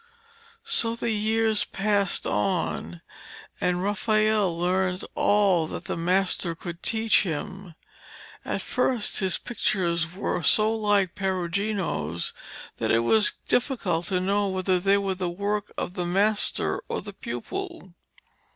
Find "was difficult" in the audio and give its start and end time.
13.01-14.07